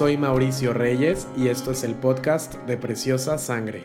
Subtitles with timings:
[0.00, 3.84] Soy Mauricio Reyes y esto es el podcast de Preciosa Sangre.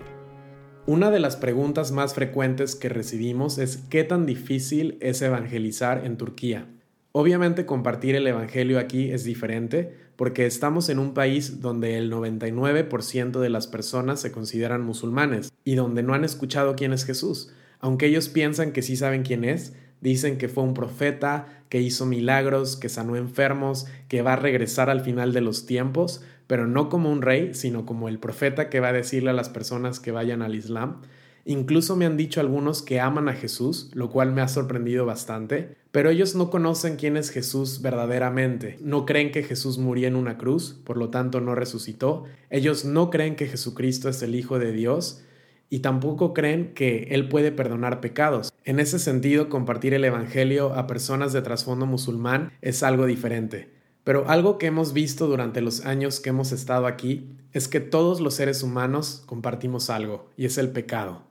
[0.86, 6.16] Una de las preguntas más frecuentes que recibimos es ¿qué tan difícil es evangelizar en
[6.16, 6.70] Turquía?
[7.12, 13.38] Obviamente compartir el Evangelio aquí es diferente porque estamos en un país donde el 99%
[13.42, 17.52] de las personas se consideran musulmanes y donde no han escuchado quién es Jesús.
[17.82, 19.74] Aunque ellos piensan que sí saben quién es,
[20.06, 24.92] Dicen que fue un profeta, que hizo milagros, que sanó enfermos, que va a regresar
[24.92, 28.80] al final de los tiempos, pero no como un rey, sino como el profeta que
[28.80, 31.02] va a decirle a las personas que vayan al Islam.
[31.44, 35.76] Incluso me han dicho algunos que aman a Jesús, lo cual me ha sorprendido bastante,
[35.92, 38.78] pero ellos no conocen quién es Jesús verdaderamente.
[38.82, 42.26] No creen que Jesús murió en una cruz, por lo tanto no resucitó.
[42.52, 45.24] Ellos no creen que Jesucristo es el Hijo de Dios
[45.70, 48.54] y tampoco creen que Él puede perdonar pecados.
[48.64, 53.74] En ese sentido, compartir el Evangelio a personas de trasfondo musulmán es algo diferente.
[54.04, 58.22] Pero algo que hemos visto durante los años que hemos estado aquí es que todos
[58.22, 61.24] los seres humanos compartimos algo, y es el pecado.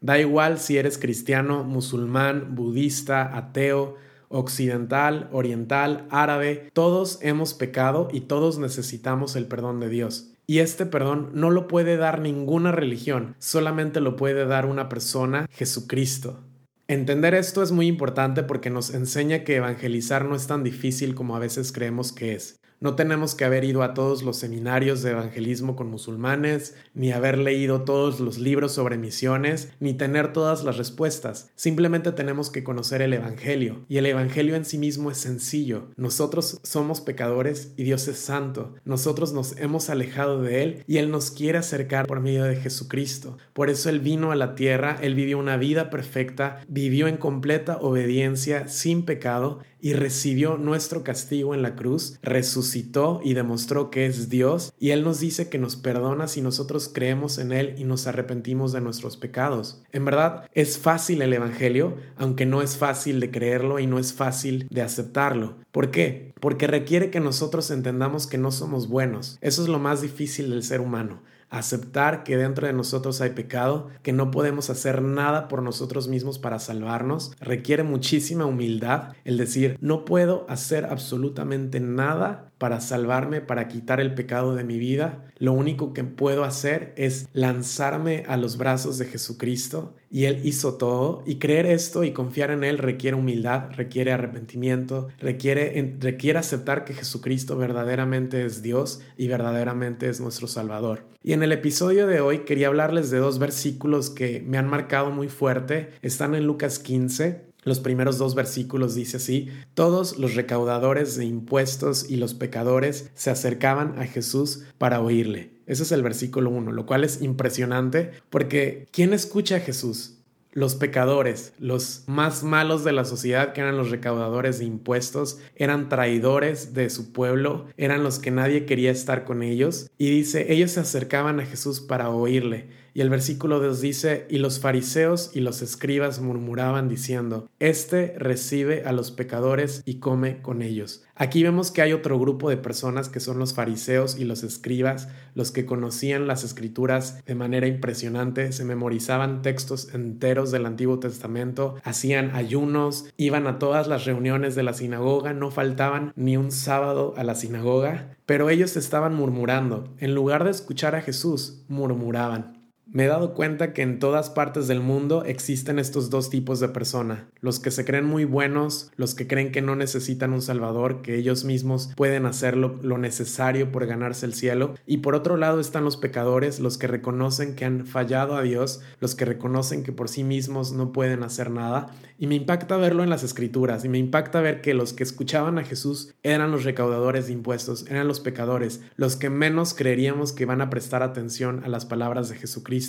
[0.00, 3.96] Da igual si eres cristiano, musulmán, budista, ateo,
[4.28, 10.31] occidental, oriental, árabe, todos hemos pecado y todos necesitamos el perdón de Dios.
[10.46, 15.46] Y este perdón no lo puede dar ninguna religión, solamente lo puede dar una persona,
[15.50, 16.40] Jesucristo.
[16.88, 21.36] Entender esto es muy importante porque nos enseña que evangelizar no es tan difícil como
[21.36, 22.61] a veces creemos que es.
[22.82, 27.38] No tenemos que haber ido a todos los seminarios de evangelismo con musulmanes, ni haber
[27.38, 31.52] leído todos los libros sobre misiones, ni tener todas las respuestas.
[31.54, 33.84] Simplemente tenemos que conocer el Evangelio.
[33.88, 35.92] Y el Evangelio en sí mismo es sencillo.
[35.96, 38.74] Nosotros somos pecadores y Dios es santo.
[38.84, 43.38] Nosotros nos hemos alejado de Él y Él nos quiere acercar por medio de Jesucristo.
[43.52, 47.76] Por eso Él vino a la tierra, Él vivió una vida perfecta, vivió en completa
[47.76, 54.30] obediencia, sin pecado, y recibió nuestro castigo en la cruz, resucitó y demostró que es
[54.30, 58.06] Dios, y Él nos dice que nos perdona si nosotros creemos en Él y nos
[58.06, 59.82] arrepentimos de nuestros pecados.
[59.90, 64.14] En verdad, es fácil el Evangelio, aunque no es fácil de creerlo y no es
[64.14, 65.56] fácil de aceptarlo.
[65.72, 66.32] ¿Por qué?
[66.40, 69.36] Porque requiere que nosotros entendamos que no somos buenos.
[69.40, 71.20] Eso es lo más difícil del ser humano
[71.52, 76.38] aceptar que dentro de nosotros hay pecado, que no podemos hacer nada por nosotros mismos
[76.38, 77.32] para salvarnos.
[77.40, 84.14] Requiere muchísima humildad el decir, no puedo hacer absolutamente nada para salvarme, para quitar el
[84.14, 85.24] pecado de mi vida.
[85.38, 90.74] Lo único que puedo hacer es lanzarme a los brazos de Jesucristo y Él hizo
[90.74, 91.24] todo.
[91.26, 96.94] Y creer esto y confiar en Él requiere humildad, requiere arrepentimiento, requiere, requiere aceptar que
[96.94, 101.08] Jesucristo verdaderamente es Dios y verdaderamente es nuestro Salvador.
[101.20, 105.10] Y en el episodio de hoy quería hablarles de dos versículos que me han marcado
[105.10, 105.90] muy fuerte.
[106.00, 112.10] Están en Lucas 15 los primeros dos versículos dice así, todos los recaudadores de impuestos
[112.10, 115.52] y los pecadores se acercaban a Jesús para oírle.
[115.66, 120.18] Ese es el versículo 1, lo cual es impresionante porque ¿quién escucha a Jesús?
[120.54, 125.88] Los pecadores, los más malos de la sociedad, que eran los recaudadores de impuestos, eran
[125.88, 129.88] traidores de su pueblo, eran los que nadie quería estar con ellos.
[129.96, 132.66] Y dice, ellos se acercaban a Jesús para oírle.
[132.94, 138.84] Y el versículo 2 dice, y los fariseos y los escribas murmuraban diciendo, Este recibe
[138.84, 141.04] a los pecadores y come con ellos.
[141.14, 145.08] Aquí vemos que hay otro grupo de personas que son los fariseos y los escribas,
[145.34, 151.76] los que conocían las escrituras de manera impresionante, se memorizaban textos enteros del Antiguo Testamento,
[151.84, 157.14] hacían ayunos, iban a todas las reuniones de la sinagoga, no faltaban ni un sábado
[157.16, 159.94] a la sinagoga, pero ellos estaban murmurando.
[159.98, 162.61] En lugar de escuchar a Jesús, murmuraban.
[162.94, 166.68] Me he dado cuenta que en todas partes del mundo existen estos dos tipos de
[166.68, 171.00] persona, los que se creen muy buenos, los que creen que no necesitan un salvador,
[171.00, 175.58] que ellos mismos pueden hacer lo, necesario por ganarse el cielo, y por otro lado
[175.58, 179.92] están los pecadores, los que reconocen que han fallado a Dios, los que reconocen que
[179.92, 181.86] por sí mismos no pueden hacer nada,
[182.18, 185.58] y me impacta verlo en las escrituras, y me impacta ver que los que escuchaban
[185.58, 190.44] a Jesús eran los recaudadores de impuestos, eran los pecadores, los que menos creeríamos que
[190.44, 192.81] van a prestar atención a las palabras de Jesucristo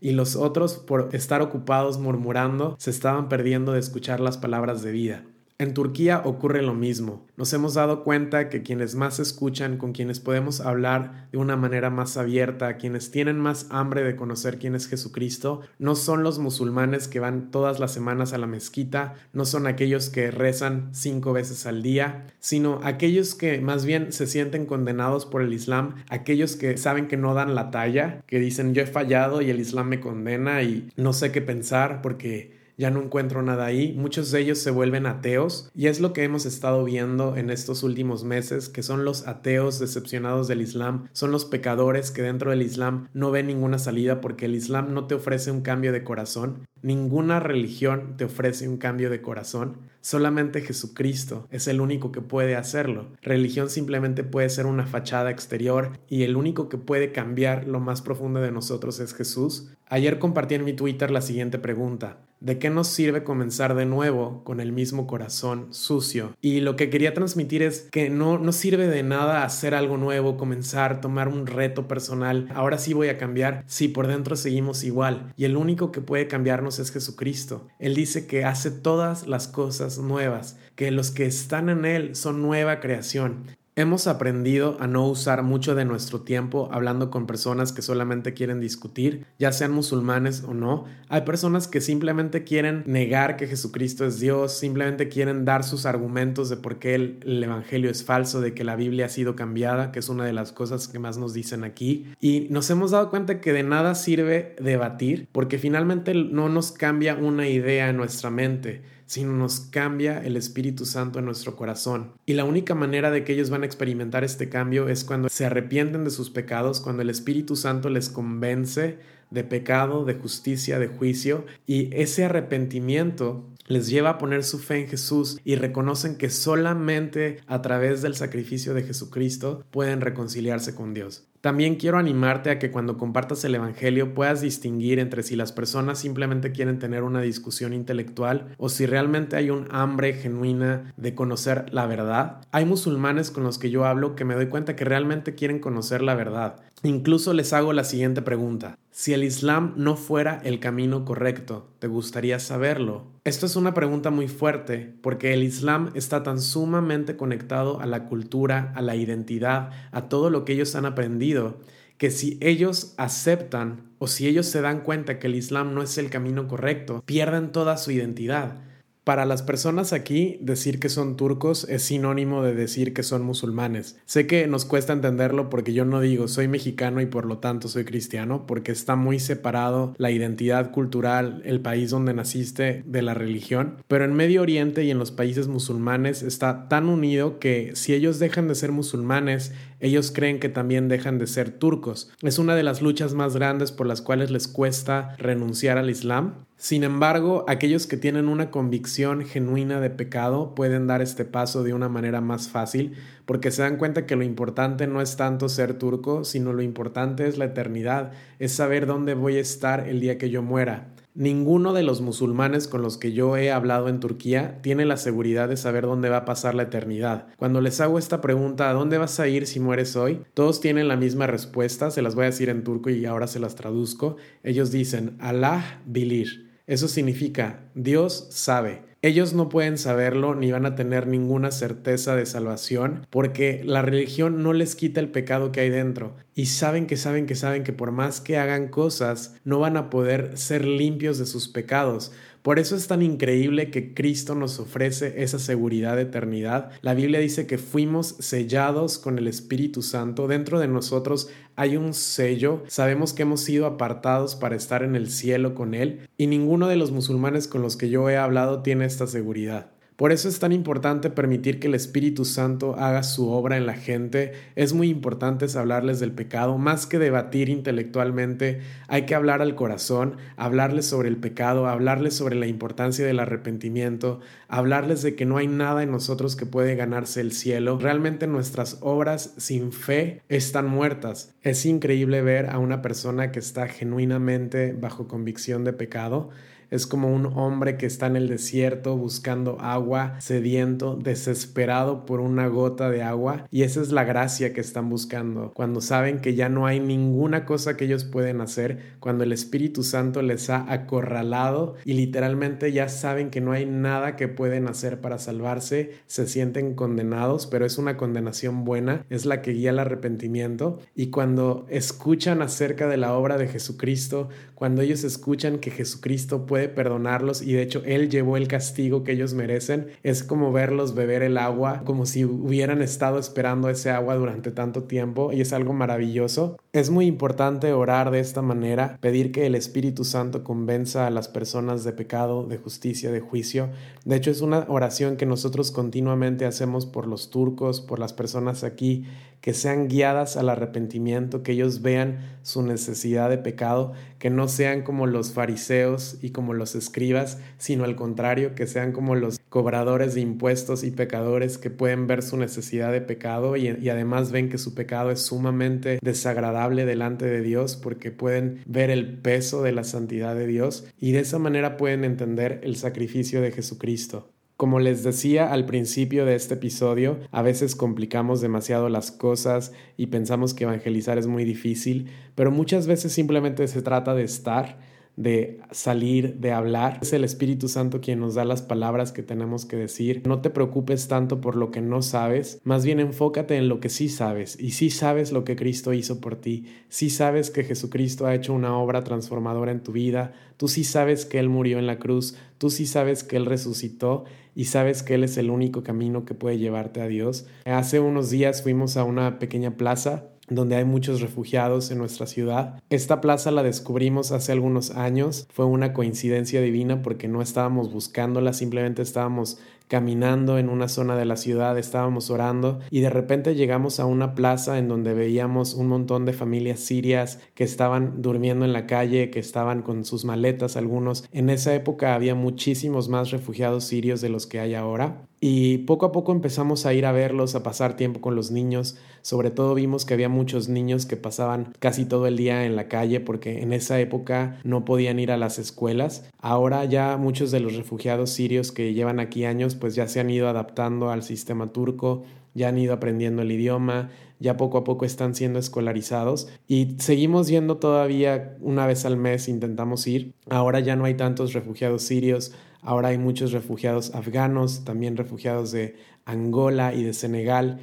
[0.00, 4.92] y los otros, por estar ocupados murmurando, se estaban perdiendo de escuchar las palabras de
[4.92, 5.24] vida.
[5.60, 7.26] En Turquía ocurre lo mismo.
[7.36, 11.90] Nos hemos dado cuenta que quienes más escuchan, con quienes podemos hablar de una manera
[11.90, 17.08] más abierta, quienes tienen más hambre de conocer quién es Jesucristo, no son los musulmanes
[17.08, 21.66] que van todas las semanas a la mezquita, no son aquellos que rezan cinco veces
[21.66, 26.78] al día, sino aquellos que más bien se sienten condenados por el Islam, aquellos que
[26.78, 30.00] saben que no dan la talla, que dicen yo he fallado y el Islam me
[30.00, 34.56] condena y no sé qué pensar porque ya no encuentro nada ahí, muchos de ellos
[34.58, 38.82] se vuelven ateos y es lo que hemos estado viendo en estos últimos meses, que
[38.82, 43.48] son los ateos decepcionados del Islam, son los pecadores que dentro del Islam no ven
[43.48, 48.24] ninguna salida porque el Islam no te ofrece un cambio de corazón, ninguna religión te
[48.24, 53.08] ofrece un cambio de corazón, solamente Jesucristo es el único que puede hacerlo.
[53.22, 58.02] Religión simplemente puede ser una fachada exterior y el único que puede cambiar lo más
[58.02, 59.70] profundo de nosotros es Jesús.
[59.86, 62.18] Ayer compartí en mi Twitter la siguiente pregunta.
[62.40, 66.34] ¿De qué nos sirve comenzar de nuevo con el mismo corazón sucio?
[66.40, 70.38] Y lo que quería transmitir es que no, no sirve de nada hacer algo nuevo,
[70.38, 72.48] comenzar, tomar un reto personal.
[72.54, 75.34] Ahora sí voy a cambiar si por dentro seguimos igual.
[75.36, 77.66] Y el único que puede cambiarnos es Jesucristo.
[77.78, 82.42] Él dice que hace todas las cosas nuevas, que los que están en Él son
[82.42, 83.56] nueva creación.
[83.76, 88.60] Hemos aprendido a no usar mucho de nuestro tiempo hablando con personas que solamente quieren
[88.60, 90.86] discutir, ya sean musulmanes o no.
[91.08, 96.50] Hay personas que simplemente quieren negar que Jesucristo es Dios, simplemente quieren dar sus argumentos
[96.50, 99.92] de por qué el, el, Evangelio es falso, de que la Biblia ha sido cambiada,
[99.92, 102.06] que es una de las cosas que más nos dicen aquí.
[102.20, 107.14] Y nos hemos dado cuenta que de nada sirve debatir, porque finalmente no nos cambia
[107.14, 112.12] una idea en nuestra mente sino nos cambia el Espíritu Santo en nuestro corazón.
[112.26, 115.44] Y la única manera de que ellos van a experimentar este cambio es cuando se
[115.44, 120.86] arrepienten de sus pecados, cuando el Espíritu Santo les convence de pecado, de justicia, de
[120.86, 126.30] juicio, y ese arrepentimiento les lleva a poner su fe en Jesús y reconocen que
[126.30, 131.26] solamente a través del sacrificio de Jesucristo pueden reconciliarse con Dios.
[131.40, 135.98] También quiero animarte a que cuando compartas el Evangelio puedas distinguir entre si las personas
[135.98, 141.72] simplemente quieren tener una discusión intelectual o si realmente hay un hambre genuina de conocer
[141.72, 142.42] la verdad.
[142.52, 146.02] Hay musulmanes con los que yo hablo que me doy cuenta que realmente quieren conocer
[146.02, 146.56] la verdad.
[146.82, 148.76] Incluso les hago la siguiente pregunta.
[149.00, 153.06] Si el Islam no fuera el camino correcto, ¿te gustaría saberlo?
[153.24, 158.04] Esto es una pregunta muy fuerte porque el Islam está tan sumamente conectado a la
[158.04, 161.60] cultura, a la identidad, a todo lo que ellos han aprendido,
[161.96, 165.96] que si ellos aceptan o si ellos se dan cuenta que el Islam no es
[165.96, 168.60] el camino correcto, pierden toda su identidad.
[169.10, 173.98] Para las personas aquí, decir que son turcos es sinónimo de decir que son musulmanes.
[174.06, 177.66] Sé que nos cuesta entenderlo porque yo no digo soy mexicano y por lo tanto
[177.66, 183.14] soy cristiano, porque está muy separado la identidad cultural, el país donde naciste de la
[183.14, 187.94] religión, pero en Medio Oriente y en los países musulmanes está tan unido que si
[187.94, 192.12] ellos dejan de ser musulmanes, ellos creen que también dejan de ser turcos.
[192.22, 196.46] Es una de las luchas más grandes por las cuales les cuesta renunciar al Islam
[196.60, 201.72] sin embargo, aquellos que tienen una convicción genuina de pecado pueden dar este paso de
[201.72, 205.78] una manera más fácil porque se dan cuenta que lo importante no es tanto ser
[205.78, 210.18] turco, sino lo importante es la eternidad, es saber dónde voy a estar el día
[210.18, 210.88] que yo muera.
[211.14, 215.48] Ninguno de los musulmanes con los que yo he hablado en Turquía tiene la seguridad
[215.48, 217.26] de saber dónde va a pasar la eternidad.
[217.36, 220.22] Cuando les hago esta pregunta, ¿a dónde vas a ir si mueres hoy?
[220.34, 223.40] Todos tienen la misma respuesta, se las voy a decir en turco y ahora se
[223.40, 224.16] las traduzco.
[224.44, 226.50] Ellos dicen, Allah bilir.
[226.68, 228.89] Eso significa, Dios sabe.
[229.02, 234.42] Ellos no pueden saberlo ni van a tener ninguna certeza de salvación porque la religión
[234.42, 236.16] no les quita el pecado que hay dentro.
[236.34, 239.88] Y saben que saben que saben que por más que hagan cosas no van a
[239.88, 245.22] poder ser limpios de sus pecados por eso es tan increíble que Cristo nos ofrece
[245.22, 246.70] esa seguridad de eternidad.
[246.80, 250.26] La Biblia dice que fuimos sellados con el Espíritu Santo.
[250.26, 252.62] Dentro de nosotros hay un sello.
[252.68, 256.08] Sabemos que hemos sido apartados para estar en el cielo con Él.
[256.16, 259.72] Y ninguno de los musulmanes con los que yo he hablado tiene esta seguridad.
[260.00, 263.74] Por eso es tan importante permitir que el Espíritu Santo haga su obra en la
[263.74, 264.32] gente.
[264.56, 266.56] Es muy importante hablarles del pecado.
[266.56, 272.34] Más que debatir intelectualmente, hay que hablar al corazón, hablarles sobre el pecado, hablarles sobre
[272.36, 277.20] la importancia del arrepentimiento, hablarles de que no hay nada en nosotros que puede ganarse
[277.20, 277.78] el cielo.
[277.78, 281.34] Realmente nuestras obras sin fe están muertas.
[281.42, 286.30] Es increíble ver a una persona que está genuinamente bajo convicción de pecado
[286.70, 292.46] es como un hombre que está en el desierto buscando agua, sediento, desesperado por una
[292.46, 293.46] gota de agua.
[293.50, 295.52] Y esa es la gracia que están buscando.
[295.54, 299.82] Cuando saben que ya no hay ninguna cosa que ellos pueden hacer, cuando el Espíritu
[299.82, 305.00] Santo les ha acorralado y literalmente ya saben que no hay nada que pueden hacer
[305.00, 309.78] para salvarse, se sienten condenados, pero es una condenación buena, es la que guía el
[309.78, 310.78] arrepentimiento.
[310.94, 316.59] Y cuando escuchan acerca de la obra de Jesucristo, cuando ellos escuchan que Jesucristo puede
[316.68, 319.88] perdonarlos y de hecho Él llevó el castigo que ellos merecen.
[320.02, 324.84] Es como verlos beber el agua, como si hubieran estado esperando ese agua durante tanto
[324.84, 326.58] tiempo y es algo maravilloso.
[326.72, 331.28] Es muy importante orar de esta manera, pedir que el Espíritu Santo convenza a las
[331.28, 333.70] personas de pecado, de justicia, de juicio.
[334.04, 338.64] De hecho, es una oración que nosotros continuamente hacemos por los turcos, por las personas
[338.64, 339.04] aquí
[339.40, 344.82] que sean guiadas al arrepentimiento, que ellos vean su necesidad de pecado, que no sean
[344.82, 350.14] como los fariseos y como los escribas, sino al contrario, que sean como los cobradores
[350.14, 354.58] de impuestos y pecadores que pueden ver su necesidad de pecado y, además ven que
[354.58, 359.84] su pecado es sumamente desagradable delante de Dios porque pueden ver el peso de la
[359.84, 364.30] santidad de Dios y de esa manera pueden entender el sacrificio de Jesucristo.
[364.60, 370.08] Como les decía al principio de este episodio, a veces complicamos demasiado las cosas y
[370.08, 374.78] pensamos que evangelizar es muy difícil, pero muchas veces simplemente se trata de estar
[375.20, 376.98] de salir, de hablar.
[377.02, 380.22] Es el Espíritu Santo quien nos da las palabras que tenemos que decir.
[380.26, 383.90] No te preocupes tanto por lo que no sabes, más bien enfócate en lo que
[383.90, 384.58] sí sabes.
[384.58, 388.54] Y sí sabes lo que Cristo hizo por ti, sí sabes que Jesucristo ha hecho
[388.54, 392.36] una obra transformadora en tu vida, tú sí sabes que Él murió en la cruz,
[392.56, 394.24] tú sí sabes que Él resucitó
[394.54, 397.46] y sabes que Él es el único camino que puede llevarte a Dios.
[397.66, 402.82] Hace unos días fuimos a una pequeña plaza donde hay muchos refugiados en nuestra ciudad.
[402.90, 408.52] Esta plaza la descubrimos hace algunos años, fue una coincidencia divina porque no estábamos buscándola,
[408.52, 409.58] simplemente estábamos
[409.90, 414.36] caminando en una zona de la ciudad, estábamos orando y de repente llegamos a una
[414.36, 419.30] plaza en donde veíamos un montón de familias sirias que estaban durmiendo en la calle,
[419.30, 421.28] que estaban con sus maletas algunos.
[421.32, 426.04] En esa época había muchísimos más refugiados sirios de los que hay ahora y poco
[426.04, 428.98] a poco empezamos a ir a verlos, a pasar tiempo con los niños.
[429.22, 432.88] Sobre todo vimos que había muchos niños que pasaban casi todo el día en la
[432.88, 436.28] calle porque en esa época no podían ir a las escuelas.
[436.38, 440.30] Ahora ya muchos de los refugiados sirios que llevan aquí años pues ya se han
[440.30, 442.22] ido adaptando al sistema turco,
[442.54, 447.48] ya han ido aprendiendo el idioma, ya poco a poco están siendo escolarizados y seguimos
[447.48, 450.34] yendo todavía una vez al mes, intentamos ir.
[450.48, 455.96] Ahora ya no hay tantos refugiados sirios, ahora hay muchos refugiados afganos, también refugiados de
[456.24, 457.80] Angola y de Senegal.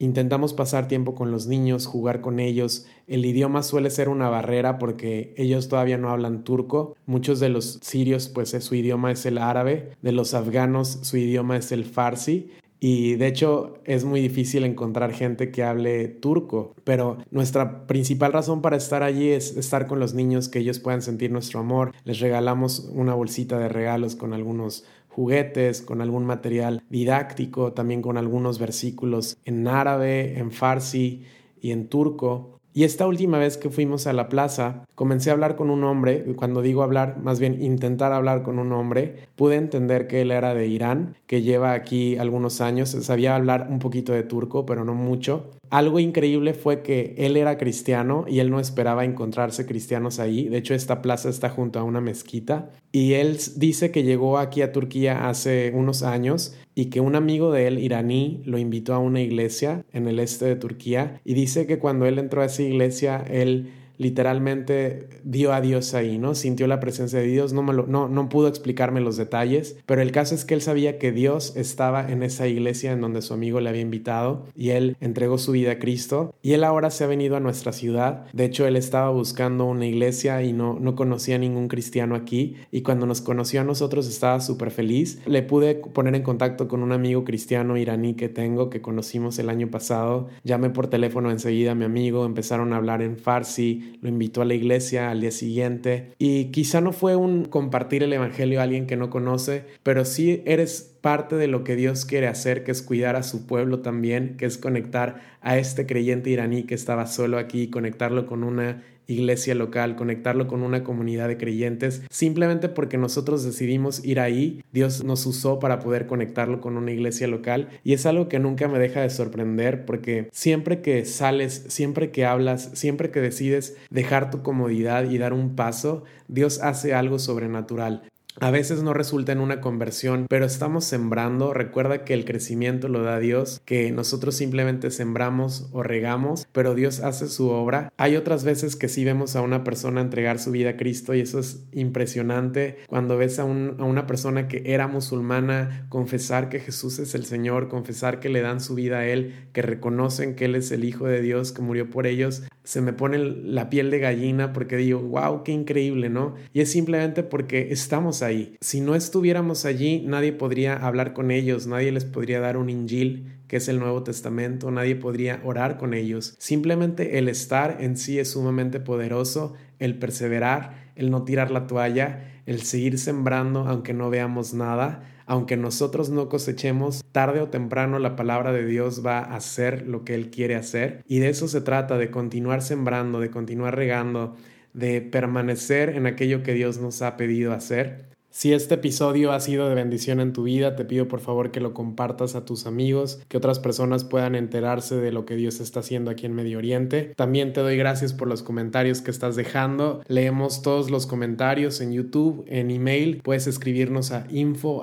[0.00, 2.86] Intentamos pasar tiempo con los niños, jugar con ellos.
[3.06, 6.96] El idioma suele ser una barrera porque ellos todavía no hablan turco.
[7.04, 9.90] Muchos de los sirios, pues su idioma es el árabe.
[10.00, 12.50] De los afganos, su idioma es el farsi.
[12.80, 18.62] Y de hecho es muy difícil encontrar gente que hable turco, pero nuestra principal razón
[18.62, 21.92] para estar allí es estar con los niños, que ellos puedan sentir nuestro amor.
[22.04, 24.86] Les regalamos una bolsita de regalos con algunos
[25.20, 31.24] juguetes, con algún material didáctico, también con algunos versículos en árabe, en farsi
[31.60, 32.58] y en turco.
[32.72, 36.24] Y esta última vez que fuimos a la plaza, comencé a hablar con un hombre,
[36.36, 40.54] cuando digo hablar, más bien intentar hablar con un hombre, pude entender que él era
[40.54, 44.94] de Irán, que lleva aquí algunos años, sabía hablar un poquito de turco, pero no
[44.94, 45.50] mucho.
[45.70, 50.48] Algo increíble fue que él era cristiano y él no esperaba encontrarse cristianos ahí.
[50.48, 52.70] De hecho, esta plaza está junto a una mezquita.
[52.90, 57.52] Y él dice que llegó aquí a Turquía hace unos años y que un amigo
[57.52, 61.66] de él, iraní, lo invitó a una iglesia en el este de Turquía y dice
[61.66, 66.34] que cuando él entró a esa iglesia, él literalmente dio a Dios ahí, ¿no?
[66.34, 70.00] Sintió la presencia de Dios, no, me lo, no, no pudo explicarme los detalles, pero
[70.00, 73.34] el caso es que él sabía que Dios estaba en esa iglesia en donde su
[73.34, 77.04] amigo le había invitado y él entregó su vida a Cristo y él ahora se
[77.04, 78.24] ha venido a nuestra ciudad.
[78.32, 82.80] De hecho, él estaba buscando una iglesia y no, no conocía ningún cristiano aquí y
[82.80, 85.20] cuando nos conoció a nosotros estaba súper feliz.
[85.26, 89.50] Le pude poner en contacto con un amigo cristiano iraní que tengo que conocimos el
[89.50, 90.28] año pasado.
[90.42, 94.44] Llamé por teléfono enseguida a mi amigo, empezaron a hablar en farsi, lo invitó a
[94.44, 96.12] la iglesia al día siguiente.
[96.18, 100.42] Y quizá no fue un compartir el Evangelio a alguien que no conoce, pero sí
[100.46, 104.36] eres parte de lo que Dios quiere hacer, que es cuidar a su pueblo también,
[104.36, 109.54] que es conectar a este creyente iraní que estaba solo aquí, conectarlo con una iglesia
[109.54, 115.26] local, conectarlo con una comunidad de creyentes, simplemente porque nosotros decidimos ir ahí, Dios nos
[115.26, 119.00] usó para poder conectarlo con una iglesia local y es algo que nunca me deja
[119.00, 125.10] de sorprender porque siempre que sales, siempre que hablas, siempre que decides dejar tu comodidad
[125.10, 128.02] y dar un paso, Dios hace algo sobrenatural.
[128.42, 131.52] A veces no resulta en una conversión, pero estamos sembrando.
[131.52, 137.00] Recuerda que el crecimiento lo da Dios, que nosotros simplemente sembramos o regamos, pero Dios
[137.00, 137.92] hace su obra.
[137.98, 141.20] Hay otras veces que sí vemos a una persona entregar su vida a Cristo y
[141.20, 142.78] eso es impresionante.
[142.86, 148.20] Cuando ves a, una persona que era musulmana confesar que Jesús es el Señor, confesar
[148.20, 151.20] que le dan su vida a Él, que reconocen que Él es el Hijo de
[151.20, 155.42] Dios, que murió por ellos, se me pone la piel de gallina porque digo, wow,
[155.42, 156.36] qué increíble, ¿no?
[156.54, 158.29] Y es simplemente porque estamos ahí.
[158.60, 163.40] Si no estuviéramos allí, nadie podría hablar con ellos, nadie les podría dar un injil,
[163.48, 166.34] que es el Nuevo Testamento, nadie podría orar con ellos.
[166.38, 172.42] Simplemente el estar en sí es sumamente poderoso, el perseverar, el no tirar la toalla,
[172.46, 178.16] el seguir sembrando aunque no veamos nada, aunque nosotros no cosechemos, tarde o temprano la
[178.16, 181.04] palabra de Dios va a hacer lo que Él quiere hacer.
[181.06, 184.36] Y de eso se trata, de continuar sembrando, de continuar regando,
[184.74, 188.10] de permanecer en aquello que Dios nos ha pedido hacer.
[188.32, 191.58] Si este episodio ha sido de bendición en tu vida, te pido por favor que
[191.58, 195.80] lo compartas a tus amigos, que otras personas puedan enterarse de lo que Dios está
[195.80, 197.12] haciendo aquí en Medio Oriente.
[197.16, 200.02] También te doy gracias por los comentarios que estás dejando.
[200.06, 203.20] Leemos todos los comentarios en YouTube, en email.
[203.24, 204.80] Puedes escribirnos a info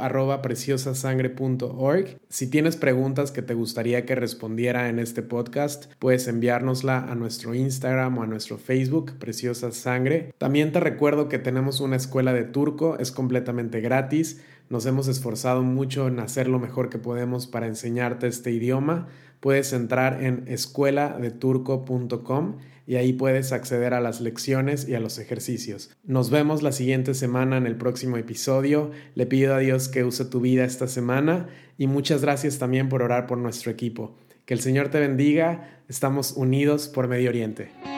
[2.28, 7.56] Si tienes preguntas que te gustaría que respondiera en este podcast, puedes enviárnosla a nuestro
[7.56, 10.34] Instagram o a nuestro Facebook, Preciosa Sangre.
[10.38, 14.42] También te recuerdo que tenemos una escuela de turco, es completamente gratis.
[14.70, 19.08] Nos hemos esforzado mucho en hacer lo mejor que podemos para enseñarte este idioma.
[19.40, 22.56] Puedes entrar en escueladeturco.com
[22.88, 25.92] y ahí puedes acceder a las lecciones y a los ejercicios.
[26.04, 28.90] Nos vemos la siguiente semana en el próximo episodio.
[29.14, 33.04] Le pido a Dios que use tu vida esta semana y muchas gracias también por
[33.04, 34.18] orar por nuestro equipo.
[34.46, 35.84] Que el Señor te bendiga.
[35.88, 37.97] Estamos unidos por Medio Oriente.